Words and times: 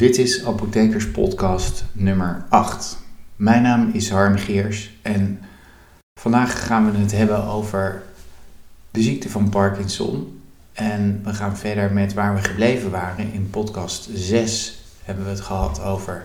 Dit 0.00 0.18
is 0.18 0.44
Apothekers 0.44 1.10
Podcast 1.10 1.84
nummer 1.92 2.44
8. 2.48 2.98
Mijn 3.36 3.62
naam 3.62 3.90
is 3.92 4.10
Harm 4.10 4.36
Geers 4.36 4.90
en 5.02 5.40
vandaag 6.20 6.66
gaan 6.66 6.92
we 6.92 6.98
het 6.98 7.12
hebben 7.12 7.44
over 7.44 8.02
de 8.90 9.02
ziekte 9.02 9.30
van 9.30 9.48
Parkinson. 9.48 10.40
En 10.72 11.20
we 11.24 11.34
gaan 11.34 11.56
verder 11.56 11.92
met 11.92 12.14
waar 12.14 12.34
we 12.34 12.42
gebleven 12.42 12.90
waren. 12.90 13.32
In 13.32 13.50
podcast 13.50 14.08
6 14.14 14.80
hebben 15.04 15.24
we 15.24 15.30
het 15.30 15.40
gehad 15.40 15.82
over 15.82 16.24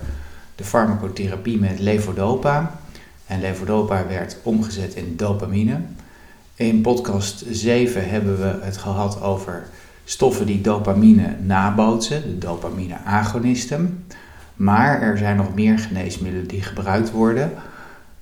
de 0.55 0.63
farmacotherapie 0.63 1.59
met 1.59 1.79
levodopa. 1.79 2.79
En 3.25 3.39
levodopa 3.39 4.07
werd 4.07 4.37
omgezet 4.43 4.93
in 4.93 5.15
dopamine. 5.15 5.81
In 6.55 6.81
podcast 6.81 7.43
7 7.49 8.09
hebben 8.09 8.37
we 8.37 8.65
het 8.65 8.77
gehad 8.77 9.21
over 9.21 9.67
stoffen 10.05 10.45
die 10.45 10.61
dopamine 10.61 11.35
nabootsen, 11.41 12.21
de 12.21 12.37
dopamine-agonisten. 12.37 14.05
Maar 14.55 15.01
er 15.01 15.17
zijn 15.17 15.37
nog 15.37 15.53
meer 15.53 15.79
geneesmiddelen 15.79 16.47
die 16.47 16.61
gebruikt 16.61 17.11
worden. 17.11 17.51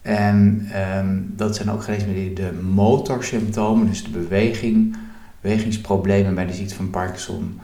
En 0.01 0.67
ehm, 0.71 1.17
dat 1.25 1.55
zijn 1.55 1.71
ook 1.71 1.83
geneesmiddelen 1.83 2.35
die 2.35 2.45
de 2.45 2.61
motorsymptomen, 2.61 3.87
dus 3.87 4.03
de 4.03 4.09
beweging, 4.09 4.95
bewegingsproblemen 5.41 6.35
bij 6.35 6.45
de 6.45 6.53
ziekte 6.53 6.75
van 6.75 6.89
Parkinson, 6.89 7.59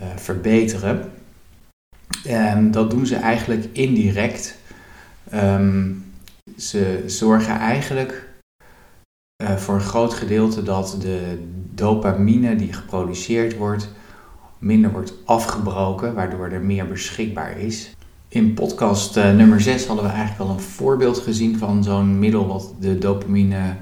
uh, 0.00 0.06
verbeteren. 0.16 1.10
En 2.24 2.70
dat 2.70 2.90
doen 2.90 3.06
ze 3.06 3.16
eigenlijk 3.16 3.66
indirect. 3.72 4.58
Um, 5.34 6.04
ze 6.56 7.02
zorgen 7.06 7.58
eigenlijk 7.58 8.25
uh, 9.42 9.56
voor 9.56 9.74
een 9.74 9.80
groot 9.80 10.14
gedeelte 10.14 10.62
dat 10.62 10.96
de 11.00 11.48
dopamine 11.74 12.56
die 12.56 12.72
geproduceerd 12.72 13.56
wordt 13.56 13.92
minder 14.58 14.92
wordt 14.92 15.14
afgebroken, 15.24 16.14
waardoor 16.14 16.48
er 16.48 16.60
meer 16.60 16.88
beschikbaar 16.88 17.58
is. 17.58 17.94
In 18.28 18.54
podcast 18.54 19.16
uh, 19.16 19.34
nummer 19.34 19.60
6 19.60 19.86
hadden 19.86 20.04
we 20.04 20.10
eigenlijk 20.10 20.40
al 20.40 20.56
een 20.56 20.60
voorbeeld 20.60 21.18
gezien 21.18 21.58
van 21.58 21.84
zo'n 21.84 22.18
middel 22.18 22.46
wat 22.46 22.72
de 22.80 22.98
dopamine 22.98 23.76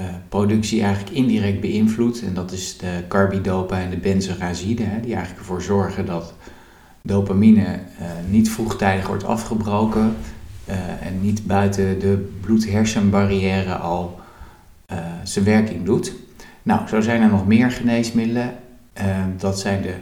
uh, 0.00 0.04
productie 0.28 0.82
eigenlijk 0.82 1.16
indirect 1.16 1.60
beïnvloedt. 1.60 2.22
En 2.22 2.34
dat 2.34 2.52
is 2.52 2.78
de 2.78 3.04
carbidopa 3.08 3.80
en 3.80 3.90
de 3.90 3.96
benzerazide, 3.96 4.82
hè, 4.82 5.00
die 5.00 5.14
eigenlijk 5.14 5.38
ervoor 5.38 5.62
zorgen 5.62 6.06
dat 6.06 6.34
dopamine 7.02 7.80
niet 8.30 8.50
vroegtijdig 8.50 9.06
wordt 9.06 9.24
afgebroken 9.24 10.16
en 11.00 11.20
niet 11.20 11.46
buiten 11.46 11.98
de 11.98 12.30
bloed-hersenbarrière 12.40 13.74
al 13.74 14.20
zijn 15.22 15.44
werking 15.44 15.84
doet. 15.84 16.12
Nou, 16.62 16.88
zo 16.88 17.00
zijn 17.00 17.22
er 17.22 17.30
nog 17.30 17.46
meer 17.46 17.70
geneesmiddelen. 17.70 18.54
Uh, 18.98 19.04
dat 19.36 19.58
zijn 19.58 19.82
de 19.82 19.94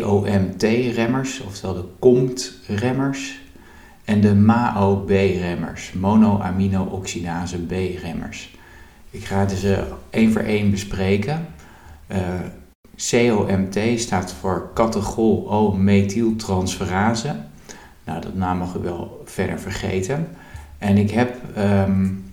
COMT-remmers, 0.00 1.40
oftewel 1.40 1.74
de 1.74 1.84
COMT-remmers. 1.98 3.44
En 4.04 4.20
de 4.20 4.34
MAO-B-remmers, 4.34 5.92
monoamino-oxidase 5.92 7.58
B-remmers. 7.58 8.54
Ik 9.10 9.24
ga 9.24 9.48
ze 9.48 9.84
één 10.10 10.32
voor 10.32 10.42
één 10.42 10.70
bespreken. 10.70 11.46
Uh, 12.12 12.18
COMT 13.10 13.78
staat 13.96 14.32
voor 14.32 14.70
catechol-O-methyltransferase. 14.74 17.36
Nou, 18.04 18.20
dat 18.20 18.34
naam 18.34 18.58
mag 18.58 18.74
u 18.74 18.78
wel 18.78 19.22
verder 19.24 19.60
vergeten. 19.60 20.28
En 20.78 20.96
ik 20.96 21.10
heb 21.10 21.36
um, 21.58 22.25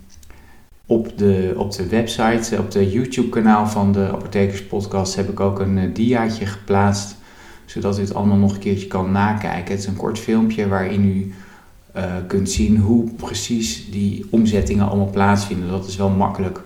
op 0.86 1.18
de, 1.18 1.54
op 1.56 1.72
de 1.72 1.86
website, 1.88 2.58
op 2.58 2.70
de 2.70 2.90
YouTube-kanaal 2.90 3.66
van 3.66 3.92
de 3.92 4.08
Apothekers 4.12 4.64
Podcast 4.64 5.16
heb 5.16 5.28
ik 5.28 5.40
ook 5.40 5.60
een 5.60 5.76
uh, 5.76 5.94
diaatje 5.94 6.46
geplaatst, 6.46 7.16
zodat 7.64 7.98
u 7.98 8.00
het 8.00 8.14
allemaal 8.14 8.36
nog 8.36 8.54
een 8.54 8.60
keertje 8.60 8.86
kan 8.86 9.12
nakijken. 9.12 9.70
Het 9.70 9.80
is 9.80 9.86
een 9.86 9.96
kort 9.96 10.18
filmpje 10.18 10.68
waarin 10.68 11.04
u 11.04 11.34
uh, 11.96 12.02
kunt 12.26 12.50
zien 12.50 12.76
hoe 12.76 13.10
precies 13.10 13.90
die 13.90 14.26
omzettingen 14.30 14.88
allemaal 14.88 15.10
plaatsvinden. 15.10 15.68
Dat 15.68 15.86
is 15.86 15.96
wel 15.96 16.10
makkelijk 16.10 16.60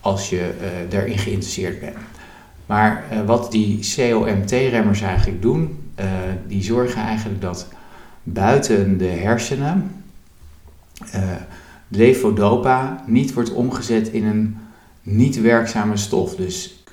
als 0.00 0.30
je 0.30 0.54
uh, 0.60 0.90
daarin 0.90 1.18
geïnteresseerd 1.18 1.80
bent. 1.80 1.96
Maar 2.66 3.04
wat 3.26 3.52
die 3.52 3.78
COMT-remmers 3.96 5.00
eigenlijk 5.00 5.42
doen, 5.42 5.78
die 6.46 6.62
zorgen 6.62 7.02
eigenlijk 7.02 7.40
dat 7.40 7.68
buiten 8.22 8.98
de 8.98 9.04
hersenen 9.04 9.90
levodopa 11.88 13.04
niet 13.06 13.32
wordt 13.32 13.52
omgezet 13.52 14.08
in 14.08 14.24
een 14.24 14.56
niet 15.02 15.40
werkzame 15.40 15.96
stof. 15.96 16.34
Dus 16.34 16.84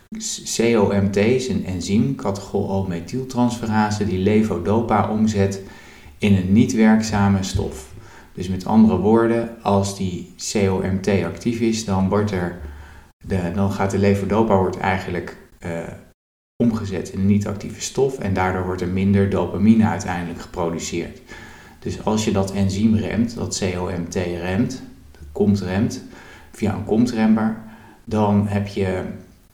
COMT 0.56 1.16
is 1.16 1.48
een 1.48 1.66
enzym, 1.66 2.16
catechol-O-methyltransferase, 2.16 4.06
die 4.06 4.20
levodopa 4.20 5.10
omzet 5.10 5.62
in 6.18 6.36
een 6.36 6.54
niet 6.54 6.74
werkzame 6.74 7.44
stof. 7.44 7.94
Dus 8.34 8.48
met 8.48 8.66
andere 8.66 8.98
woorden, 8.98 9.62
als 9.62 9.98
die 9.98 10.34
COMT 10.52 11.08
actief 11.08 11.60
is, 11.60 11.86
dan, 11.86 12.10
wordt 12.10 12.32
er 12.32 12.60
de, 13.26 13.52
dan 13.56 13.72
gaat 13.72 13.92
de 13.92 13.98
levodopa 13.98 14.58
wordt 14.58 14.78
eigenlijk 14.78 15.38
uh, 15.66 15.72
omgezet 16.64 17.10
in 17.10 17.20
een 17.20 17.26
niet 17.26 17.48
actieve 17.48 17.82
stof 17.82 18.20
en 18.20 18.34
daardoor 18.34 18.66
wordt 18.66 18.82
er 18.82 18.88
minder 18.88 19.30
dopamine 19.30 19.86
uiteindelijk 19.86 20.42
geproduceerd. 20.42 21.22
Dus 21.86 22.04
als 22.04 22.26
je 22.26 22.32
dat 22.32 22.52
enzym 22.52 22.96
remt, 22.96 23.36
dat 23.36 23.64
COMT 23.74 24.16
remt, 24.16 24.82
komt 25.32 25.62
remt, 25.62 26.04
via 26.52 26.74
een 26.74 26.84
komtremmer, 26.84 27.58
dan 28.04 28.48
heb 28.48 28.68
je 28.68 29.04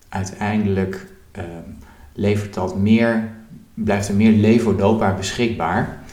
uiteindelijk 0.09 1.07
uh, 1.37 1.43
levert 2.13 2.53
dat 2.53 2.77
meer, 2.77 3.31
blijft 3.73 4.07
er 4.07 4.15
meer 4.15 4.31
levodopa 4.31 5.15
beschikbaar. 5.15 6.03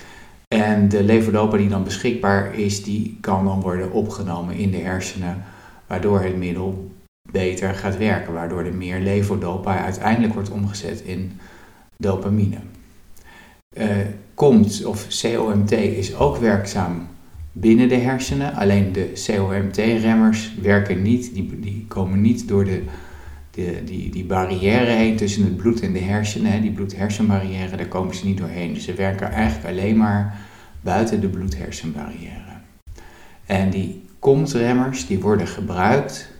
En 0.49 0.89
de 0.89 1.03
levodopa 1.03 1.57
die 1.57 1.69
dan 1.69 1.85
beschikbaar 1.85 2.55
is, 2.55 2.85
die 2.85 3.19
kan 3.21 3.45
dan 3.45 3.61
worden 3.61 3.93
opgenomen 3.93 4.55
in 4.55 4.71
de 4.71 4.77
hersenen, 4.77 5.45
waardoor 5.87 6.21
het 6.21 6.37
middel 6.37 6.91
beter 7.33 7.75
gaat 7.75 7.97
werken, 7.97 8.33
waardoor 8.33 8.65
er 8.65 8.75
meer 8.75 9.01
levodopa 9.01 9.85
uiteindelijk 9.85 10.35
wordt 10.35 10.51
omgezet 10.51 11.01
in 11.01 11.41
dopamine. 11.97 12.59
Uh, 13.79 13.87
komt 14.39 14.85
of 14.85 15.07
COMT 15.21 15.73
is 15.73 16.15
ook 16.15 16.37
werkzaam 16.37 17.09
binnen 17.53 17.89
de 17.89 17.95
hersenen. 17.95 18.55
Alleen 18.55 18.93
de 18.93 19.13
COMT-remmers 19.27 20.55
werken 20.63 21.03
niet, 21.03 21.35
die, 21.35 21.61
die 21.61 21.85
komen 21.89 22.21
niet 22.21 22.49
door 22.49 22.65
de, 22.65 22.83
de, 23.51 23.83
die, 23.85 24.11
die 24.11 24.25
barrière 24.25 24.91
heen 24.91 25.17
tussen 25.17 25.45
het 25.45 25.57
bloed 25.57 25.81
en 25.81 25.93
de 25.93 25.99
hersenen. 25.99 26.61
Die 26.61 26.71
bloed-hersenbarrière, 26.71 27.77
daar 27.77 27.87
komen 27.87 28.15
ze 28.15 28.27
niet 28.27 28.39
doorheen. 28.39 28.75
Dus 28.75 28.85
ze 28.85 28.95
werken 28.95 29.31
eigenlijk 29.31 29.69
alleen 29.69 29.97
maar 29.97 30.39
buiten 30.81 31.21
de 31.21 31.29
bloed-hersenbarrière. 31.29 32.57
En 33.47 33.71
die 33.71 34.03
COMT-remmers 34.19 35.07
die 35.07 35.21
worden 35.21 35.47
gebruikt 35.47 36.33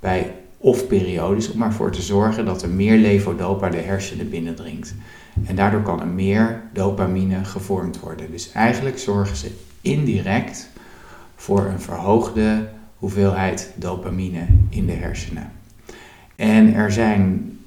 bij 0.00 0.34
of-periodes 0.64 1.50
om 1.50 1.62
ervoor 1.62 1.90
te 1.90 2.02
zorgen 2.02 2.44
dat 2.44 2.62
er 2.62 2.68
meer 2.68 2.96
levodopa 2.96 3.68
de 3.68 3.76
hersenen 3.76 4.28
binnendringt. 4.28 4.94
En 5.46 5.56
daardoor 5.56 5.82
kan 5.82 6.00
er 6.00 6.06
meer 6.06 6.62
dopamine 6.72 7.44
gevormd 7.44 8.00
worden. 8.00 8.30
Dus 8.30 8.52
eigenlijk 8.52 8.98
zorgen 8.98 9.36
ze 9.36 9.50
indirect 9.80 10.68
voor 11.36 11.64
een 11.64 11.80
verhoogde 11.80 12.68
hoeveelheid 12.96 13.72
dopamine 13.74 14.46
in 14.68 14.86
de 14.86 14.92
hersenen. 14.92 15.50
En 16.36 16.74
er 16.74 16.92
zijn 16.92 17.58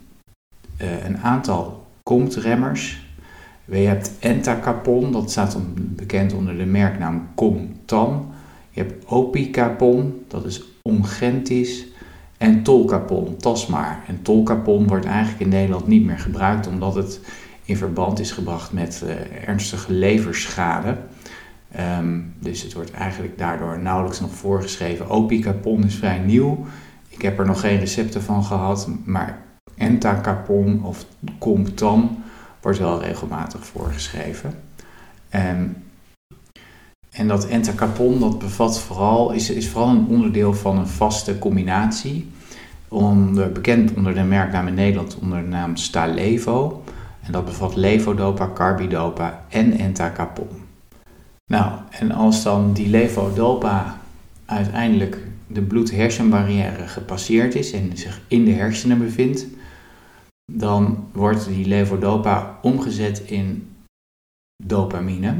uh, 0.81 1.05
een 1.05 1.17
aantal 1.17 1.85
COMT-remmers. 2.03 3.05
Je 3.65 3.75
hebt 3.75 4.11
entacapon, 4.19 5.11
dat 5.11 5.31
staat 5.31 5.57
bekend 5.75 6.33
onder 6.33 6.57
de 6.57 6.65
merknaam 6.65 7.27
Comtan. 7.35 8.31
Je 8.69 8.81
hebt 8.81 9.05
opicapon, 9.05 10.23
dat 10.27 10.45
is 10.45 10.63
Ongentis. 10.81 11.85
En 12.37 12.63
tolcapon, 12.63 13.37
Tasmaar. 13.37 14.03
En 14.07 14.21
tolcapon 14.21 14.87
wordt 14.87 15.05
eigenlijk 15.05 15.39
in 15.39 15.49
Nederland 15.49 15.87
niet 15.87 16.05
meer 16.05 16.19
gebruikt 16.19 16.67
omdat 16.67 16.95
het 16.95 17.19
in 17.63 17.77
verband 17.77 18.19
is 18.19 18.31
gebracht 18.31 18.71
met 18.71 19.03
uh, 19.05 19.47
ernstige 19.47 19.93
leverschade. 19.93 20.97
Um, 21.99 22.33
dus 22.39 22.61
het 22.61 22.73
wordt 22.73 22.91
eigenlijk 22.91 23.37
daardoor 23.37 23.79
nauwelijks 23.79 24.19
nog 24.19 24.31
voorgeschreven. 24.31 25.09
Opicapon 25.09 25.83
is 25.83 25.95
vrij 25.95 26.19
nieuw. 26.19 26.65
Ik 27.09 27.21
heb 27.21 27.39
er 27.39 27.45
nog 27.45 27.59
geen 27.59 27.79
recepten 27.79 28.21
van 28.21 28.43
gehad, 28.43 28.89
maar 29.05 29.41
entacapon 29.77 30.83
of 30.83 31.05
Comptan 31.37 32.23
wordt 32.61 32.77
wel 32.79 33.01
regelmatig 33.01 33.65
voorgeschreven. 33.65 34.53
Um, 35.35 35.75
en 37.17 37.27
dat 37.27 37.47
entacapon 37.47 38.19
dat 38.19 38.39
bevat 38.39 38.79
vooral, 38.79 39.31
is, 39.31 39.49
is 39.49 39.69
vooral 39.69 39.89
een 39.89 40.07
onderdeel 40.07 40.53
van 40.53 40.77
een 40.77 40.87
vaste 40.87 41.39
combinatie. 41.39 42.27
Onder, 42.87 43.51
bekend 43.51 43.93
onder 43.93 44.13
de 44.13 44.23
merknaam 44.23 44.67
in 44.67 44.73
Nederland 44.73 45.17
onder 45.21 45.41
de 45.41 45.47
naam 45.47 45.75
Stalevo. 45.75 46.83
En 47.21 47.31
dat 47.31 47.45
bevat 47.45 47.75
levodopa, 47.75 48.51
carbidopa 48.53 49.45
en 49.49 49.77
entacapon. 49.77 50.47
Nou, 51.51 51.71
en 51.89 52.11
als 52.11 52.43
dan 52.43 52.73
die 52.73 52.87
levodopa 52.87 53.97
uiteindelijk 54.45 55.17
de 55.47 55.61
bloed-hersenbarrière 55.61 56.87
gepasseerd 56.87 57.55
is 57.55 57.71
en 57.71 57.97
zich 57.97 58.21
in 58.27 58.45
de 58.45 58.51
hersenen 58.51 58.97
bevindt, 58.97 59.45
dan 60.51 61.07
wordt 61.11 61.47
die 61.47 61.67
levodopa 61.67 62.59
omgezet 62.61 63.19
in 63.19 63.75
dopamine, 64.63 65.35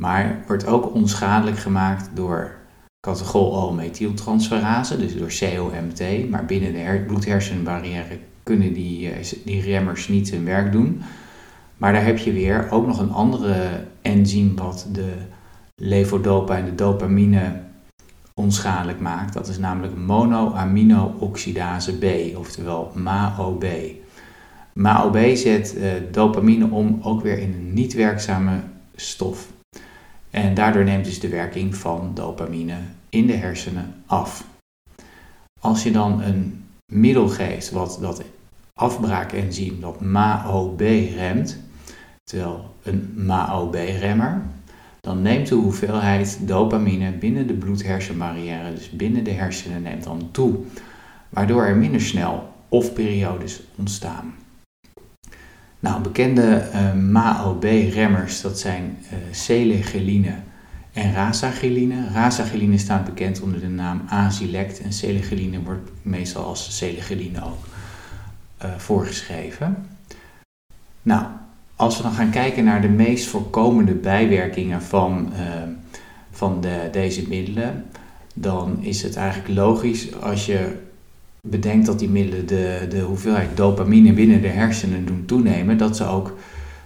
maar 0.00 0.44
wordt 0.46 0.66
ook 0.66 0.94
onschadelijk 0.94 1.58
gemaakt 1.58 2.10
door 2.14 2.54
catechol-O-methyltransferase, 3.00 4.98
dus 4.98 5.16
door 5.16 5.32
COMT. 5.38 6.30
Maar 6.30 6.44
binnen 6.44 6.72
de 6.72 7.04
bloedhersenbarrière 7.06 8.18
kunnen 8.42 8.72
die, 8.72 9.10
eh, 9.10 9.26
die 9.44 9.62
remmers 9.62 10.08
niet 10.08 10.30
hun 10.30 10.44
werk 10.44 10.72
doen. 10.72 11.02
Maar 11.76 11.92
daar 11.92 12.04
heb 12.04 12.18
je 12.18 12.32
weer 12.32 12.70
ook 12.70 12.86
nog 12.86 12.98
een 12.98 13.12
andere 13.12 13.84
enzym 14.02 14.56
wat 14.56 14.88
de 14.92 15.12
levodopa 15.74 16.56
en 16.56 16.64
de 16.64 16.74
dopamine 16.74 17.60
onschadelijk 18.34 19.00
maakt. 19.00 19.32
Dat 19.32 19.48
is 19.48 19.58
namelijk 19.58 19.96
monoamino-oxidase 19.96 21.98
B, 21.98 22.04
oftewel 22.36 22.92
MAOB. 22.94 23.64
MAOB 24.72 25.16
zet 25.34 25.74
uh, 25.76 25.92
dopamine 26.10 26.70
om 26.70 26.98
ook 27.02 27.22
weer 27.22 27.38
in 27.38 27.52
een 27.52 27.72
niet 27.72 27.94
werkzame 27.94 28.60
stof. 28.94 29.48
En 30.30 30.54
daardoor 30.54 30.84
neemt 30.84 31.04
dus 31.04 31.20
de 31.20 31.28
werking 31.28 31.76
van 31.76 32.10
dopamine 32.14 32.76
in 33.08 33.26
de 33.26 33.32
hersenen 33.32 33.94
af. 34.06 34.44
Als 35.60 35.82
je 35.82 35.90
dan 35.90 36.22
een 36.22 36.64
middel 36.92 37.28
geeft 37.28 37.70
wat 37.70 37.98
dat 38.00 38.22
afbraakenzym, 38.74 39.80
dat 39.80 40.00
MAOB, 40.00 40.80
remt, 40.80 41.58
terwijl 42.24 42.74
een 42.82 43.12
MAOB-remmer, 43.14 44.42
dan 45.00 45.22
neemt 45.22 45.48
de 45.48 45.54
hoeveelheid 45.54 46.38
dopamine 46.40 47.12
binnen 47.12 47.46
de 47.46 47.54
bloedhersenbarrière, 47.54 48.74
dus 48.74 48.90
binnen 48.90 49.24
de 49.24 49.30
hersenen, 49.30 49.82
neemt 49.82 50.04
dan 50.04 50.28
toe, 50.30 50.58
waardoor 51.28 51.64
er 51.64 51.76
minder 51.76 52.00
snel 52.00 52.52
of-periodes 52.68 53.62
ontstaan. 53.76 54.34
Nou, 55.80 56.02
bekende 56.02 56.68
uh, 56.74 56.92
MAOB-remmers, 56.92 58.40
dat 58.40 58.58
zijn 58.58 58.98
uh, 59.50 60.58
en 60.92 61.12
rasagiline. 61.12 62.08
Rasagiline 62.12 62.78
staat 62.78 63.04
bekend 63.04 63.40
onder 63.40 63.60
de 63.60 63.68
naam 63.68 64.02
Azilect 64.08 64.80
en 64.80 64.92
selegiline 64.92 65.62
wordt 65.62 65.90
meestal 66.02 66.44
als 66.44 66.76
selegiline 66.76 67.44
ook 67.44 67.66
uh, 68.64 68.70
voorgeschreven. 68.76 69.86
Nou, 71.02 71.24
als 71.76 71.96
we 71.96 72.02
dan 72.02 72.12
gaan 72.12 72.30
kijken 72.30 72.64
naar 72.64 72.80
de 72.80 72.88
meest 72.88 73.26
voorkomende 73.26 73.94
bijwerkingen 73.94 74.82
van, 74.82 75.32
van 76.30 76.60
de, 76.60 76.88
deze 76.92 77.28
middelen, 77.28 77.84
dan 78.34 78.82
is 78.82 79.02
het 79.02 79.16
eigenlijk 79.16 79.54
logisch 79.54 80.14
als 80.14 80.46
je 80.46 80.89
bedenkt 81.42 81.86
dat 81.86 81.98
die 81.98 82.08
middelen 82.08 82.46
de, 82.46 82.86
de 82.88 83.00
hoeveelheid 83.00 83.56
dopamine 83.56 84.12
binnen 84.12 84.42
de 84.42 84.48
hersenen 84.48 85.06
doen 85.06 85.24
toenemen, 85.24 85.78
dat 85.78 85.96
ze 85.96 86.04
ook 86.04 86.36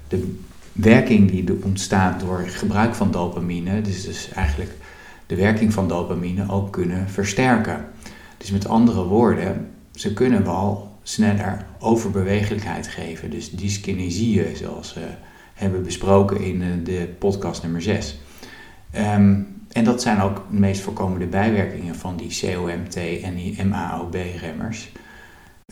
de 0.09 0.37
werking 0.73 1.31
die 1.31 1.65
ontstaat 1.65 2.21
door 2.21 2.45
gebruik 2.47 2.95
van 2.95 3.11
dopamine, 3.11 3.81
dus, 3.81 4.05
dus 4.05 4.29
eigenlijk 4.33 4.71
de 5.27 5.35
werking 5.35 5.73
van 5.73 5.89
dopamine, 5.89 6.51
ook 6.51 6.73
kunnen 6.73 7.09
versterken. 7.09 7.85
Dus 8.37 8.51
met 8.51 8.69
andere 8.69 9.05
woorden, 9.05 9.71
ze 9.95 10.13
kunnen 10.13 10.45
wel 10.45 10.99
sneller 11.03 11.67
overbewegelijkheid 11.79 12.89
geven, 12.89 13.31
dus 13.31 13.51
dyskinesieën, 13.51 14.57
zoals 14.57 14.95
we 14.95 15.07
hebben 15.55 15.83
besproken 15.83 16.41
in 16.41 16.63
eh, 16.63 16.69
de 16.85 17.09
podcast 17.19 17.63
nummer 17.63 17.83
6. 17.83 18.19
En 19.75 19.85
dat 19.85 20.03
zijn 20.03 20.21
ook 20.21 20.37
de 20.51 20.59
meest 20.59 20.81
voorkomende 20.81 21.27
bijwerkingen 21.27 21.95
van 21.95 22.17
die 22.17 22.39
COMT 22.41 22.97
en 23.23 23.35
die 23.35 23.65
MAOB-remmers. 23.65 24.93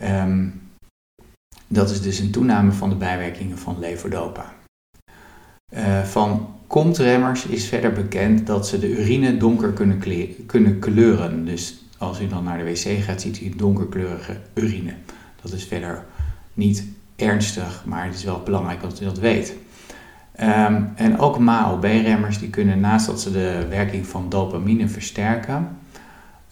Ehm, 0.01 0.47
dat 1.67 1.89
is 1.89 2.01
dus 2.01 2.19
een 2.19 2.31
toename 2.31 2.71
van 2.71 2.89
de 2.89 2.95
bijwerkingen 2.95 3.57
van 3.57 3.79
levodopa. 3.79 4.53
Uh, 5.73 6.03
van 6.03 6.55
COMT-remmers 6.67 7.45
is 7.45 7.67
verder 7.67 7.93
bekend 7.93 8.47
dat 8.47 8.67
ze 8.67 8.79
de 8.79 8.89
urine 8.89 9.37
donker 9.37 9.71
kunnen, 9.71 9.99
kunnen 10.45 10.79
kleuren. 10.79 11.45
Dus 11.45 11.83
als 11.97 12.21
u 12.21 12.27
dan 12.27 12.43
naar 12.43 12.57
de 12.57 12.63
wc 12.63 13.03
gaat, 13.03 13.21
ziet 13.21 13.41
u 13.41 13.49
donkerkleurige 13.49 14.37
urine. 14.53 14.93
Dat 15.41 15.51
is 15.51 15.63
verder 15.63 16.05
niet 16.53 16.83
ernstig, 17.15 17.83
maar 17.85 18.05
het 18.05 18.15
is 18.15 18.23
wel 18.23 18.43
belangrijk 18.43 18.81
dat 18.81 19.01
u 19.01 19.05
dat 19.05 19.19
weet. 19.19 19.55
Um, 20.41 20.91
en 20.95 21.19
ook 21.19 21.39
MAOB-remmers 21.39 22.39
die 22.39 22.49
kunnen 22.49 22.79
naast 22.79 23.05
dat 23.05 23.21
ze 23.21 23.31
de 23.31 23.65
werking 23.69 24.07
van 24.07 24.29
dopamine 24.29 24.87
versterken, 24.87 25.67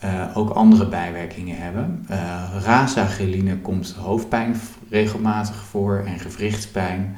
uh, 0.04 0.38
ook 0.38 0.50
andere 0.50 0.88
bijwerkingen 0.88 1.58
hebben. 1.58 2.06
Uh, 2.12 3.62
komt 3.62 3.96
hoofdpijn 4.00 4.56
regelmatig 4.90 5.56
voor 5.56 6.04
en 6.06 6.20
gewrichtspijn, 6.20 7.16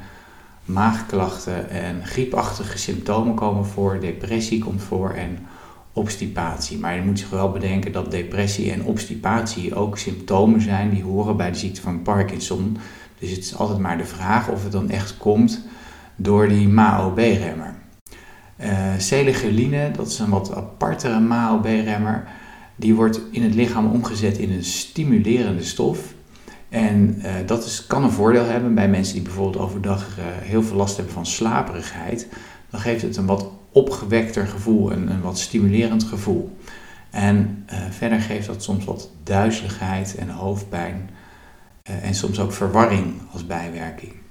maagklachten 0.65 1.69
en 1.69 2.05
griepachtige 2.05 2.77
symptomen 2.77 3.35
komen 3.35 3.65
voor, 3.65 3.99
depressie 3.99 4.63
komt 4.63 4.81
voor 4.81 5.11
en 5.11 5.37
obstipatie. 5.93 6.77
Maar 6.77 6.95
je 6.95 7.01
moet 7.01 7.19
zich 7.19 7.29
wel 7.29 7.51
bedenken 7.51 7.91
dat 7.91 8.11
depressie 8.11 8.71
en 8.71 8.83
obstipatie 8.83 9.75
ook 9.75 9.97
symptomen 9.97 10.61
zijn 10.61 10.89
die 10.89 11.03
horen 11.03 11.37
bij 11.37 11.51
de 11.51 11.57
ziekte 11.57 11.81
van 11.81 12.01
Parkinson. 12.01 12.77
Dus 13.19 13.29
het 13.29 13.39
is 13.39 13.57
altijd 13.57 13.79
maar 13.79 13.97
de 13.97 14.05
vraag 14.05 14.49
of 14.49 14.63
het 14.63 14.71
dan 14.71 14.89
echt 14.89 15.17
komt 15.17 15.65
door 16.15 16.47
die 16.47 16.67
MAOB-remmer. 16.67 17.75
Uh, 18.57 18.93
selegiline, 18.97 19.91
dat 19.91 20.07
is 20.07 20.19
een 20.19 20.29
wat 20.29 20.55
apartere 20.55 21.19
MAOB-remmer, 21.19 22.27
die 22.75 22.95
wordt 22.95 23.21
in 23.31 23.43
het 23.43 23.53
lichaam 23.53 23.91
omgezet 23.91 24.37
in 24.37 24.51
een 24.51 24.63
stimulerende 24.63 25.63
stof. 25.63 26.13
En 26.69 27.15
uh, 27.17 27.31
dat 27.45 27.65
is, 27.65 27.87
kan 27.87 28.03
een 28.03 28.11
voordeel 28.11 28.45
hebben 28.45 28.75
bij 28.75 28.89
mensen 28.89 29.13
die 29.13 29.23
bijvoorbeeld 29.23 29.63
overdag 29.63 30.17
uh, 30.17 30.25
heel 30.25 30.63
veel 30.63 30.77
last 30.77 30.95
hebben 30.95 31.13
van 31.13 31.25
slaperigheid. 31.25 32.27
Dan 32.69 32.79
geeft 32.79 33.01
het 33.01 33.17
een 33.17 33.25
wat 33.25 33.49
opgewekter 33.71 34.47
gevoel, 34.47 34.91
een, 34.91 35.11
een 35.11 35.21
wat 35.21 35.39
stimulerend 35.39 36.03
gevoel. 36.03 36.57
En 37.09 37.65
verder 37.89 38.19
geeft 38.19 38.47
dat 38.47 38.63
soms 38.63 38.85
wat 38.85 39.09
duizeligheid 39.23 40.15
en 40.15 40.29
hoofdpijn 40.29 41.09
en 41.83 42.15
soms 42.15 42.39
ook 42.39 42.51
verwarring 42.53 43.13
als 43.31 43.45
bijwerking. 43.45 44.22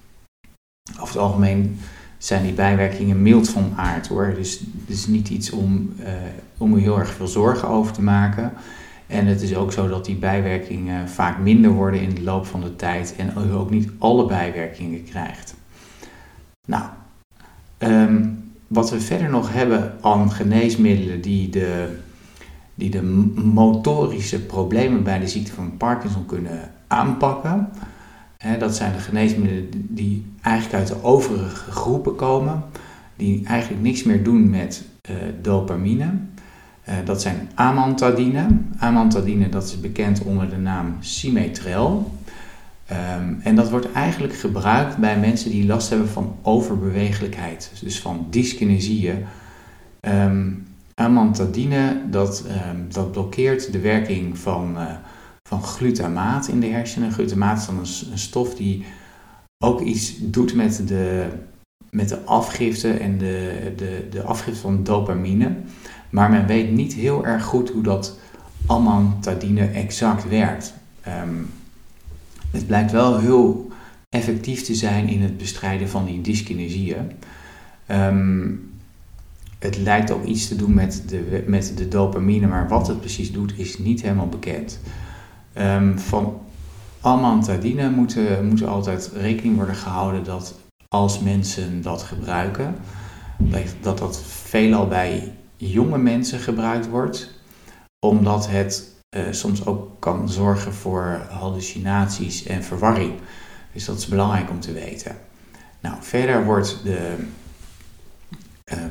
Over 0.90 1.14
het 1.14 1.22
algemeen 1.22 1.78
zijn 2.18 2.42
die 2.42 2.52
bijwerkingen 2.52 3.22
mild 3.22 3.48
van 3.48 3.72
aard 3.76 4.06
hoor. 4.06 4.34
Dus 4.34 4.58
het 4.58 4.88
is 4.96 5.06
niet 5.06 5.28
iets 5.28 5.50
om, 5.50 5.92
uh, 6.00 6.06
om 6.56 6.76
heel 6.76 6.98
erg 6.98 7.12
veel 7.12 7.26
zorgen 7.26 7.68
over 7.68 7.92
te 7.92 8.02
maken. 8.02 8.52
En 9.06 9.26
het 9.26 9.42
is 9.42 9.54
ook 9.54 9.72
zo 9.72 9.88
dat 9.88 10.04
die 10.04 10.16
bijwerkingen 10.16 11.08
vaak 11.08 11.38
minder 11.38 11.70
worden 11.70 12.00
in 12.00 12.14
de 12.14 12.22
loop 12.22 12.46
van 12.46 12.60
de 12.60 12.76
tijd 12.76 13.14
en 13.16 13.32
u 13.48 13.52
ook 13.52 13.70
niet 13.70 13.90
alle 13.98 14.26
bijwerkingen 14.26 15.04
krijgt. 15.04 15.54
Nou, 16.66 16.84
ehm, 17.78 18.28
wat 18.66 18.90
we 18.90 19.00
verder 19.00 19.30
nog 19.30 19.52
hebben 19.52 19.96
aan 20.00 20.32
geneesmiddelen 20.32 21.20
die 21.20 21.48
de, 21.48 21.98
die 22.74 22.90
de 22.90 23.02
motorische 23.42 24.40
problemen 24.40 25.02
bij 25.02 25.18
de 25.18 25.28
ziekte 25.28 25.52
van 25.52 25.76
Parkinson 25.76 26.26
kunnen 26.26 26.70
aanpakken 26.86 27.68
dat 28.58 28.76
zijn 28.76 28.92
de 28.92 28.98
geneesmiddelen 28.98 29.68
die 29.72 30.24
eigenlijk 30.40 30.74
uit 30.74 30.88
de 30.88 31.04
overige 31.04 31.70
groepen 31.70 32.16
komen, 32.16 32.64
die 33.16 33.46
eigenlijk 33.46 33.82
niks 33.82 34.02
meer 34.02 34.24
doen 34.24 34.50
met 34.50 34.84
uh, 35.10 35.16
dopamine. 35.42 36.10
Uh, 36.88 36.94
dat 37.04 37.22
zijn 37.22 37.50
amantadine. 37.54 38.46
Amantadine 38.78 39.48
dat 39.48 39.64
is 39.64 39.80
bekend 39.80 40.22
onder 40.22 40.50
de 40.50 40.56
naam 40.56 40.96
Simetrel. 41.00 42.12
Um, 42.90 43.40
en 43.42 43.54
dat 43.54 43.70
wordt 43.70 43.92
eigenlijk 43.92 44.34
gebruikt 44.34 44.96
bij 44.96 45.18
mensen 45.18 45.50
die 45.50 45.66
last 45.66 45.88
hebben 45.88 46.08
van 46.08 46.34
overbewegelijkheid, 46.42 47.70
dus 47.80 48.00
van 48.00 48.26
dyskinesieën. 48.30 49.24
Um, 50.00 50.66
amantadine 50.94 52.02
dat, 52.10 52.44
um, 52.70 52.86
dat 52.92 53.12
blokkeert 53.12 53.72
de 53.72 53.80
werking 53.80 54.38
van 54.38 54.74
uh, 54.76 54.84
glutamaat 55.60 56.48
in 56.48 56.60
de 56.60 56.66
hersenen. 56.66 57.12
Glutamaat 57.12 57.58
is 57.58 57.66
dan 57.66 57.78
een, 57.78 58.18
stof 58.18 58.54
die 58.54 58.84
ook 59.64 59.80
iets 59.80 60.14
doet 60.20 60.54
met 60.54 60.82
de, 60.88 61.26
met 61.90 62.08
de 62.08 62.24
afgifte 62.24 62.90
en 62.90 63.18
de, 63.18 63.72
de, 63.76 64.06
de 64.10 64.22
afgifte 64.22 64.60
van 64.60 64.84
dopamine. 64.84 65.56
Maar 66.10 66.30
men 66.30 66.46
weet 66.46 66.70
niet 66.70 66.94
heel 66.94 67.26
erg 67.26 67.44
goed 67.44 67.70
hoe 67.70 67.82
dat 67.82 68.18
amantadine 68.66 69.66
exact 69.66 70.28
werkt. 70.28 70.74
Um, 71.24 71.50
het 72.50 72.66
blijkt 72.66 72.92
wel 72.92 73.18
heel 73.18 73.70
effectief 74.08 74.62
te 74.62 74.74
zijn 74.74 75.08
in 75.08 75.22
het 75.22 75.38
bestrijden 75.38 75.88
van 75.88 76.04
die 76.04 76.20
dyskinesieën. 76.20 77.12
Um, 77.90 78.70
het 79.58 79.78
lijkt 79.78 80.10
ook 80.10 80.24
iets 80.24 80.48
te 80.48 80.56
doen 80.56 80.74
met 80.74 81.02
de, 81.06 81.44
met 81.46 81.72
de 81.76 81.88
dopamine, 81.88 82.46
maar 82.46 82.68
wat 82.68 82.88
het 82.88 83.00
precies 83.00 83.32
doet 83.32 83.58
is 83.58 83.78
niet 83.78 84.02
helemaal 84.02 84.28
bekend. 84.28 84.80
Um, 85.58 85.98
van 85.98 86.40
amantadine 87.00 87.90
moet, 87.90 88.16
moet 88.42 88.64
altijd 88.66 89.10
rekening 89.14 89.56
worden 89.56 89.74
gehouden 89.74 90.24
dat 90.24 90.54
als 90.88 91.20
mensen 91.20 91.82
dat 91.82 92.02
gebruiken, 92.02 92.74
dat 93.80 93.98
dat 93.98 94.22
veelal 94.26 94.88
bij 94.88 95.32
jonge 95.56 95.98
mensen 95.98 96.38
gebruikt 96.38 96.88
wordt, 96.88 97.30
omdat 97.98 98.48
het 98.48 98.90
uh, 99.16 99.22
soms 99.30 99.66
ook 99.66 100.00
kan 100.00 100.28
zorgen 100.28 100.74
voor 100.74 101.26
hallucinaties 101.30 102.46
en 102.46 102.64
verwarring. 102.64 103.12
Dus 103.72 103.84
dat 103.84 103.98
is 103.98 104.06
belangrijk 104.06 104.50
om 104.50 104.60
te 104.60 104.72
weten. 104.72 105.16
Nou, 105.80 105.96
verder 106.00 106.44
wordt 106.44 106.80
de 106.84 107.16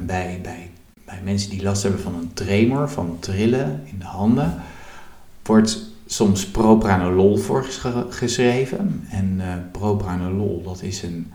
bij, 0.06 0.40
bij, 0.42 0.72
bij 1.06 1.20
mensen 1.24 1.50
die 1.50 1.64
last 1.64 1.84
hebben 1.84 2.02
van 2.02 2.16
een 2.16 2.34
tremor, 2.34 2.90
van 2.90 3.18
trillen 3.20 3.82
in 3.86 4.00
de 4.00 4.06
handen, 4.06 4.62
wordt 5.44 5.91
soms 6.12 6.48
propranolol 6.48 7.38
voorgeschreven. 7.38 9.04
En 9.10 9.34
uh, 9.38 9.56
propranolol, 9.72 10.62
dat 10.64 10.82
is 10.82 11.04
een 11.04 11.32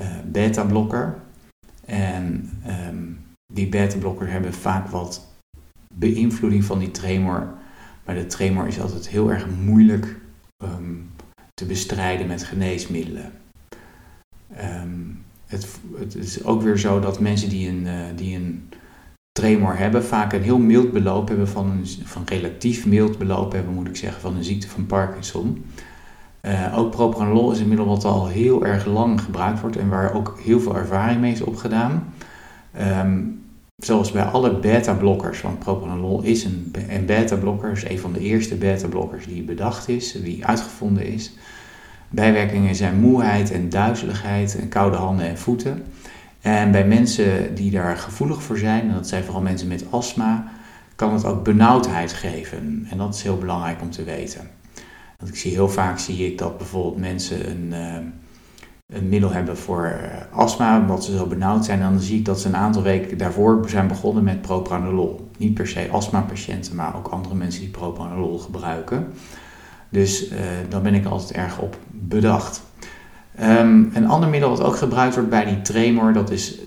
uh, 0.00 0.06
beta-blokker. 0.26 1.18
En 1.84 2.50
um, 2.88 3.18
die 3.52 3.68
beta-blokker 3.68 4.30
hebben 4.30 4.54
vaak 4.54 4.88
wat 4.88 5.28
beïnvloeding 5.94 6.64
van 6.64 6.78
die 6.78 6.90
tremor. 6.90 7.48
Maar 8.04 8.14
de 8.14 8.26
tremor 8.26 8.66
is 8.66 8.80
altijd 8.80 9.08
heel 9.08 9.30
erg 9.30 9.46
moeilijk 9.64 10.16
um, 10.64 11.10
te 11.54 11.64
bestrijden 11.64 12.26
met 12.26 12.44
geneesmiddelen. 12.44 13.32
Um, 14.60 15.24
het, 15.46 16.14
is 16.14 16.44
ook 16.44 16.62
weer 16.62 16.78
zo 16.78 17.00
dat 17.00 17.20
mensen 17.20 17.48
die 17.48 17.68
een, 17.68 17.86
uh, 17.86 18.04
die 18.16 18.36
een 18.36 18.68
tremor 19.32 19.76
hebben, 19.76 20.04
vaak 20.04 20.32
een 20.32 20.42
heel 20.42 20.58
mild 20.58 20.92
beloop 20.92 21.28
hebben 21.28 21.48
van 21.48 21.70
een 21.70 21.86
van 22.04 22.22
relatief 22.24 22.86
mild 22.86 23.18
beloop 23.18 23.52
hebben, 23.52 23.74
moet 23.74 23.88
ik 23.88 23.96
zeggen, 23.96 24.20
van 24.20 24.36
een 24.36 24.44
ziekte 24.44 24.68
van 24.68 24.86
Parkinson. 24.86 25.64
Uh, 26.42 26.78
ook 26.78 26.90
propranolol 26.90 27.52
is 27.52 27.60
een 27.60 27.68
middel 27.68 27.86
wat 27.86 28.04
al 28.04 28.28
heel 28.28 28.66
erg 28.66 28.86
lang 28.86 29.20
gebruikt 29.20 29.60
wordt 29.60 29.76
en 29.76 29.88
waar 29.88 30.14
ook 30.14 30.38
heel 30.42 30.60
veel 30.60 30.76
ervaring 30.76 31.20
mee 31.20 31.32
is 31.32 31.40
opgedaan. 31.40 32.14
Um, 32.80 33.42
zoals 33.76 34.12
bij 34.12 34.22
alle 34.22 34.58
beta-blokkers, 34.58 35.40
want 35.40 35.58
propranolol 35.58 36.22
is 36.22 36.44
een, 36.44 36.72
een 36.88 37.06
beta-blokker, 37.06 37.70
is 37.70 37.88
een 37.88 37.98
van 37.98 38.12
de 38.12 38.20
eerste 38.20 38.54
beta-blokkers 38.54 39.26
die 39.26 39.42
bedacht 39.42 39.88
is, 39.88 40.12
die 40.12 40.46
uitgevonden 40.46 41.06
is. 41.06 41.32
Bijwerkingen 42.08 42.74
zijn 42.74 43.00
moeheid 43.00 43.50
en 43.50 43.68
duizeligheid 43.68 44.58
en 44.58 44.68
koude 44.68 44.96
handen 44.96 45.26
en 45.26 45.38
voeten. 45.38 45.82
En 46.40 46.70
bij 46.70 46.86
mensen 46.86 47.54
die 47.54 47.70
daar 47.70 47.96
gevoelig 47.96 48.42
voor 48.42 48.58
zijn, 48.58 48.88
en 48.88 48.94
dat 48.94 49.08
zijn 49.08 49.24
vooral 49.24 49.42
mensen 49.42 49.68
met 49.68 49.84
astma, 49.90 50.44
kan 50.96 51.12
het 51.12 51.24
ook 51.24 51.44
benauwdheid 51.44 52.12
geven. 52.12 52.86
En 52.90 52.98
dat 52.98 53.14
is 53.14 53.22
heel 53.22 53.38
belangrijk 53.38 53.80
om 53.80 53.90
te 53.90 54.04
weten. 54.04 54.50
Want 55.18 55.32
ik 55.32 55.38
zie 55.38 55.52
heel 55.52 55.68
vaak 55.68 55.98
zie 55.98 56.26
ik 56.26 56.38
dat 56.38 56.58
bijvoorbeeld 56.58 56.96
mensen 56.96 57.50
een, 57.50 57.68
uh, 57.72 57.96
een 58.86 59.08
middel 59.08 59.32
hebben 59.32 59.56
voor 59.56 59.84
uh, 59.84 60.38
astma, 60.38 60.80
omdat 60.80 61.04
ze 61.04 61.16
zo 61.16 61.26
benauwd 61.26 61.64
zijn. 61.64 61.80
En 61.80 61.90
dan 61.90 62.00
zie 62.00 62.18
ik 62.18 62.24
dat 62.24 62.40
ze 62.40 62.48
een 62.48 62.56
aantal 62.56 62.82
weken 62.82 63.18
daarvoor 63.18 63.64
zijn 63.68 63.88
begonnen 63.88 64.24
met 64.24 64.42
propranolol. 64.42 65.30
Niet 65.38 65.54
per 65.54 65.68
se 65.68 65.88
astmapatiënten, 65.90 66.74
maar 66.74 66.96
ook 66.96 67.08
andere 67.08 67.34
mensen 67.34 67.60
die 67.60 67.70
propranolol 67.70 68.38
gebruiken. 68.38 69.12
Dus 69.88 70.30
uh, 70.30 70.38
daar 70.68 70.82
ben 70.82 70.94
ik 70.94 71.06
altijd 71.06 71.32
erg 71.32 71.58
op 71.58 71.78
bedacht. 71.90 72.62
Um, 73.40 73.90
een 73.94 74.06
ander 74.06 74.28
middel 74.28 74.48
wat 74.48 74.62
ook 74.62 74.76
gebruikt 74.76 75.14
wordt 75.14 75.30
bij 75.30 75.44
die 75.44 75.62
tremor, 75.62 76.12
dat 76.12 76.30
is 76.30 76.58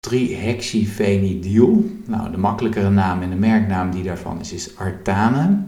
trihexyphenidyl. 0.00 1.84
Nou, 2.06 2.30
de 2.30 2.36
makkelijkere 2.36 2.90
naam 2.90 3.22
en 3.22 3.30
de 3.30 3.36
merknaam 3.36 3.90
die 3.90 4.02
daarvan 4.02 4.40
is, 4.40 4.52
is 4.52 4.76
Artane. 4.76 5.58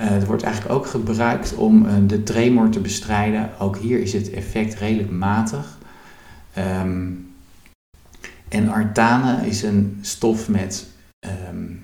Uh, 0.00 0.08
het 0.08 0.26
wordt 0.26 0.42
eigenlijk 0.42 0.74
ook 0.74 0.86
gebruikt 0.86 1.54
om 1.54 1.86
uh, 1.86 1.92
de 2.06 2.22
tremor 2.22 2.68
te 2.68 2.80
bestrijden. 2.80 3.50
Ook 3.58 3.76
hier 3.76 4.00
is 4.00 4.12
het 4.12 4.30
effect 4.30 4.74
redelijk 4.74 5.10
matig. 5.10 5.78
Um, 6.82 7.32
en 8.48 8.68
artane 8.68 9.46
is 9.46 9.62
een 9.62 9.98
stof 10.00 10.48
met, 10.48 10.86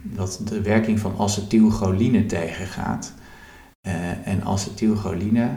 dat 0.02 0.40
de 0.44 0.62
werking 0.62 0.98
van 0.98 1.14
acetylcholine 1.18 2.26
tegengaat. 2.26 3.12
Uh, 3.86 4.26
en 4.26 4.44
acetylcholine 4.44 5.48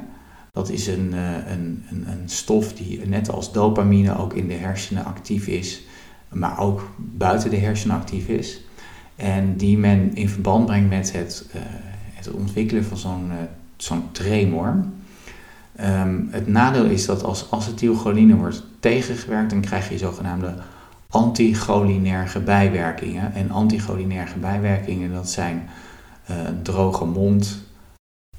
dat 0.58 0.70
is 0.70 0.88
een, 0.88 1.12
uh, 1.14 1.52
een, 1.52 1.86
een, 1.90 2.06
een, 2.08 2.30
stof 2.30 2.74
die 2.74 3.08
net 3.08 3.32
als 3.32 3.52
dopamine 3.52 4.18
ook 4.18 4.34
in 4.34 4.48
de 4.48 4.54
hersenen 4.54 5.06
actief 5.06 5.48
is, 5.48 5.82
maar 6.30 6.60
ook 6.60 6.90
buiten 6.98 7.50
de 7.50 7.58
hersenen 7.58 7.96
actief 7.96 8.28
is. 8.28 8.62
En 9.16 9.58
die 9.58 9.78
men 9.78 10.16
in 10.16 10.30
verband 10.30 10.66
brengt 10.66 10.90
met 10.90 11.12
het, 11.12 11.46
uh, 11.56 11.62
het 12.14 12.32
ontwikkelen 12.32 12.86
van 12.86 12.98
zo'n 13.78 13.98
uh, 13.98 14.04
tremor. 14.12 14.86
Um, 15.82 16.28
het 16.32 16.48
nadeel 16.48 16.86
is 16.86 17.06
dat 17.06 17.24
als 17.24 17.52
acetylcholine 17.52 18.36
wordt 18.36 18.64
tegengewerkt, 18.80 19.50
dan 19.50 19.62
krijg 19.62 19.90
je 19.90 19.98
zogenaamde 19.98 20.54
anticholinerge 21.10 22.40
bijwerkingen. 22.40 23.34
En 23.34 23.52
anticholinerge 23.52 24.38
bijwerkingen, 24.38 25.14
dat 25.14 25.30
zijn 25.30 25.70
droge 26.62 27.06
mond, 27.06 27.64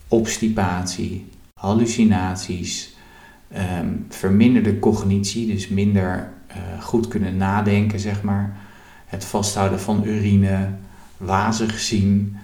obstipatie, 0.08 1.26
hallucinaties, 1.58 2.96
um, 3.80 4.06
verminderde 4.08 4.78
cognitie, 4.78 5.46
dus 5.46 5.68
minder 5.68 6.32
uh, 6.50 6.82
goed 6.82 7.08
kunnen 7.08 7.36
nadenken, 7.36 8.00
zeg 8.00 8.22
maar. 8.22 8.56
Het 9.06 9.24
vasthouden 9.24 9.80
van 9.80 10.04
urine, 10.04 10.68
wazig 11.16 11.78
zien. 11.78 12.36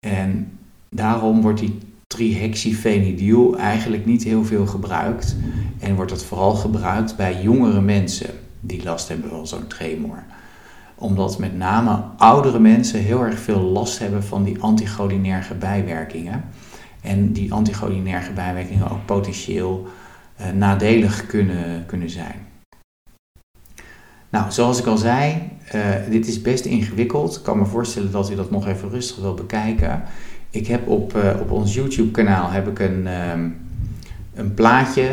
En 0.00 0.58
daarom 0.88 1.40
wordt 1.40 1.60
die 1.60 1.78
trihexyphenidyl 2.06 3.58
eigenlijk 3.58 4.06
niet 4.06 4.24
heel 4.24 4.44
veel 4.44 4.66
gebruikt. 4.66 5.36
En 5.78 5.94
wordt 5.94 6.10
het 6.10 6.24
vooral 6.24 6.54
gebruikt 6.54 7.16
bij 7.16 7.42
jongere 7.42 7.80
mensen 7.80 8.30
die 8.60 8.82
last 8.84 9.08
hebben 9.08 9.30
van 9.30 9.46
zo'n 9.46 9.66
tremor. 9.66 10.22
Omdat 10.94 11.38
met 11.38 11.56
name 11.56 12.02
oudere 12.16 12.58
mensen 12.58 13.00
heel 13.00 13.22
erg 13.22 13.38
veel 13.38 13.60
last 13.60 13.98
hebben 13.98 14.24
van 14.24 14.44
die 14.44 14.60
anticholinerge 14.60 15.54
bijwerkingen. 15.54 16.44
En 17.04 17.32
die 17.32 17.52
anticholinerge 17.52 18.32
bijwerkingen 18.32 18.90
ook 18.90 19.06
potentieel 19.06 19.86
uh, 20.40 20.50
nadelig 20.50 21.26
kunnen, 21.26 21.86
kunnen 21.86 22.10
zijn. 22.10 22.34
Nou, 24.30 24.50
zoals 24.50 24.78
ik 24.78 24.86
al 24.86 24.96
zei, 24.96 25.50
uh, 25.74 25.82
dit 26.10 26.26
is 26.26 26.42
best 26.42 26.64
ingewikkeld. 26.64 27.36
Ik 27.36 27.42
kan 27.42 27.58
me 27.58 27.64
voorstellen 27.64 28.10
dat 28.10 28.30
u 28.30 28.34
dat 28.34 28.50
nog 28.50 28.66
even 28.66 28.90
rustig 28.90 29.16
wil 29.16 29.34
bekijken. 29.34 30.02
Ik 30.50 30.66
heb 30.66 30.88
op, 30.88 31.16
uh, 31.16 31.40
op 31.40 31.50
ons 31.50 31.74
YouTube-kanaal 31.74 32.50
heb 32.50 32.68
ik 32.68 32.78
een, 32.78 33.06
um, 33.30 33.56
een 34.34 34.54
plaatje 34.54 35.08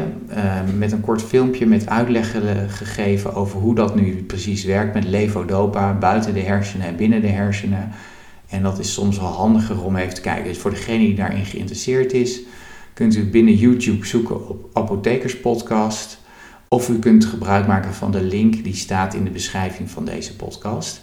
met 0.77 0.91
een 0.91 1.01
kort 1.01 1.21
filmpje 1.21 1.65
met 1.65 1.89
uitleggen 1.89 2.69
gegeven 2.69 3.33
over 3.35 3.59
hoe 3.59 3.75
dat 3.75 3.95
nu 3.95 4.23
precies 4.23 4.63
werkt 4.63 4.93
met 4.93 5.05
levodopa 5.05 5.93
buiten 5.93 6.33
de 6.33 6.39
hersenen 6.39 6.87
en 6.87 6.95
binnen 6.95 7.21
de 7.21 7.27
hersenen. 7.27 7.91
En 8.51 8.63
dat 8.63 8.79
is 8.79 8.93
soms 8.93 9.17
wel 9.19 9.27
handiger 9.27 9.83
om 9.83 9.95
even 9.95 10.13
te 10.13 10.21
kijken. 10.21 10.43
Dus 10.43 10.57
voor 10.57 10.71
degene 10.71 11.05
die 11.05 11.15
daarin 11.15 11.45
geïnteresseerd 11.45 12.13
is, 12.13 12.39
kunt 12.93 13.15
u 13.15 13.29
binnen 13.29 13.55
YouTube 13.55 14.05
zoeken 14.05 14.49
op 14.49 14.69
Apothekerspodcast. 14.73 16.19
Of 16.67 16.89
u 16.89 16.99
kunt 16.99 17.25
gebruik 17.25 17.67
maken 17.67 17.93
van 17.93 18.11
de 18.11 18.21
link 18.21 18.63
die 18.63 18.75
staat 18.75 19.13
in 19.13 19.23
de 19.23 19.29
beschrijving 19.29 19.89
van 19.89 20.05
deze 20.05 20.35
podcast. 20.35 21.01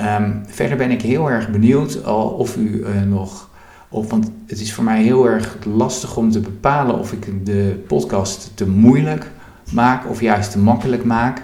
Um, 0.00 0.42
verder 0.46 0.76
ben 0.76 0.90
ik 0.90 1.02
heel 1.02 1.30
erg 1.30 1.50
benieuwd 1.50 2.04
of 2.36 2.56
u 2.56 2.84
uh, 2.86 3.02
nog. 3.02 3.50
Of, 3.88 4.10
want 4.10 4.30
het 4.46 4.60
is 4.60 4.72
voor 4.72 4.84
mij 4.84 5.02
heel 5.02 5.28
erg 5.28 5.56
lastig 5.64 6.16
om 6.16 6.30
te 6.30 6.40
bepalen 6.40 6.98
of 6.98 7.12
ik 7.12 7.46
de 7.46 7.84
podcast 7.86 8.50
te 8.54 8.68
moeilijk 8.68 9.30
maak 9.72 10.10
of 10.10 10.20
juist 10.20 10.50
te 10.50 10.58
makkelijk 10.58 11.04
maak. 11.04 11.42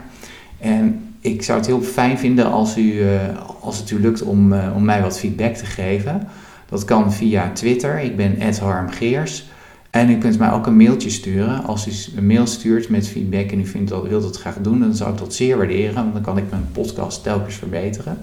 En 0.59 1.15
ik 1.21 1.43
zou 1.43 1.59
het 1.59 1.67
heel 1.67 1.83
fijn 1.83 2.19
vinden 2.19 2.51
als, 2.51 2.79
u, 2.79 2.83
uh, 2.83 3.21
als 3.61 3.79
het 3.79 3.91
u 3.91 4.01
lukt 4.01 4.23
om, 4.23 4.53
uh, 4.53 4.73
om 4.75 4.85
mij 4.85 5.03
wat 5.03 5.19
feedback 5.19 5.55
te 5.55 5.67
geven. 5.67 6.29
Dat 6.69 6.85
kan 6.85 7.13
via 7.13 7.53
Twitter. 7.53 8.01
Ik 8.01 8.17
ben 8.17 8.55
harmgeers. 8.61 9.49
En 9.91 10.11
u 10.11 10.19
kunt 10.19 10.39
mij 10.39 10.53
ook 10.53 10.67
een 10.67 10.77
mailtje 10.77 11.11
sturen. 11.11 11.65
Als 11.65 11.87
u 11.87 11.93
een 12.17 12.27
mail 12.27 12.47
stuurt 12.47 12.89
met 12.89 13.09
feedback 13.09 13.51
en 13.51 13.61
u 13.61 13.67
vindt 13.67 13.91
dat, 13.91 14.09
wilt 14.09 14.23
dat 14.23 14.39
graag 14.39 14.57
doen, 14.61 14.81
dan 14.81 14.95
zou 14.95 15.13
ik 15.13 15.19
dat 15.19 15.35
zeer 15.35 15.57
waarderen. 15.57 15.95
Want 15.95 16.13
dan 16.13 16.23
kan 16.23 16.39
ik 16.39 16.51
mijn 16.51 16.69
podcast 16.73 17.23
telkens 17.23 17.55
verbeteren. 17.55 18.19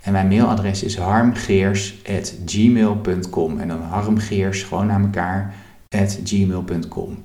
En 0.00 0.12
mijn 0.12 0.28
mailadres 0.28 0.82
is 0.82 0.96
harmgeers.gmail.com. 0.96 3.58
En 3.58 3.68
dan 3.68 3.82
harmgeers, 3.82 4.62
gewoon 4.62 4.86
naar 4.86 5.00
elkaar, 5.00 5.54
at 5.88 6.18
gmail.com. 6.24 7.18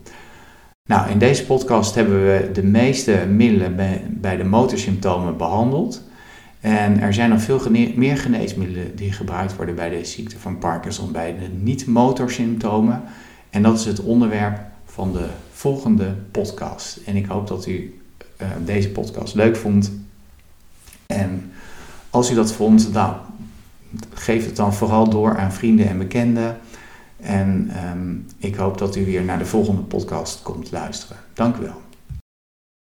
Nou, 0.86 1.10
in 1.10 1.18
deze 1.18 1.46
podcast 1.46 1.96
hebben 1.96 2.26
we 2.26 2.50
de 2.54 2.64
meeste 2.64 3.26
middelen 3.30 3.76
bij, 4.22 4.38
de 4.38 4.44
motorsymptomen 4.44 5.38
behandeld. 5.38 6.02
En 6.60 7.00
er 7.00 7.14
zijn 7.14 7.30
nog 7.30 7.42
veel 7.42 7.62
meer 7.96 8.18
geneesmiddelen 8.18 8.96
die 8.96 9.12
gebruikt 9.12 9.56
worden 9.56 9.76
bij 9.76 9.90
de 9.90 10.06
ziekte 10.06 10.40
van 10.40 10.58
Parkinson, 10.58 11.12
bij 11.12 11.36
de 11.40 11.48
niet-motorsymptomen. 11.48 13.04
En 13.50 13.62
dat 13.62 13.80
is 13.80 13.86
het 13.86 14.00
onderwerp 14.00 14.60
van 14.86 15.12
de 15.12 15.28
volgende 15.52 16.16
podcast. 16.32 17.00
En 17.06 17.16
ik 17.16 17.26
hoop 17.26 17.48
dat 17.48 17.68
u 17.68 18.00
uh, 18.42 18.48
deze 18.66 18.90
podcast 18.90 19.36
leuk 19.36 19.56
vond. 19.56 19.92
En 21.06 21.52
als 22.10 22.32
u 22.32 22.36
dat 22.36 22.52
vond, 22.52 22.94
nou, 22.94 23.16
geef 24.14 24.46
het 24.46 24.56
dan 24.56 24.74
vooral 24.74 25.10
door 25.10 25.38
aan 25.38 25.54
vrienden 25.54 25.88
en 25.88 25.98
bekenden. 25.98 26.58
En 27.18 27.72
um, 27.92 28.26
ik 28.38 28.56
hoop 28.56 28.78
dat 28.78 28.96
u 28.96 29.06
weer 29.06 29.24
naar 29.24 29.40
de 29.40 29.46
volgende 29.46 29.82
podcast 29.82 30.42
komt 30.42 30.72
luisteren. 30.72 31.18
Dank 31.34 31.58
u 31.58 31.62
wel. 31.62 31.85